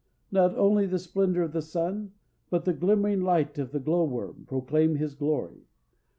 Not 0.31 0.57
only 0.57 0.87
the 0.87 0.97
splendor 0.97 1.43
of 1.43 1.51
the 1.51 1.61
sun, 1.61 2.13
but 2.49 2.65
the 2.65 2.73
glimmering 2.73 3.21
light 3.21 3.59
of 3.59 3.71
the 3.71 3.79
glow 3.79 4.03
worm, 4.05 4.45
proclaim 4.49 4.95
his 4.95 5.13
glory. 5.13 5.67